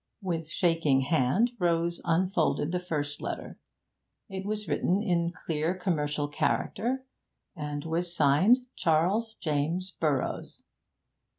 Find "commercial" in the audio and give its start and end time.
5.75-6.27